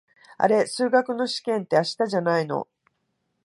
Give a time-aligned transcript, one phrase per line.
[0.39, 2.67] あれ、数学の試験って明日じゃないの？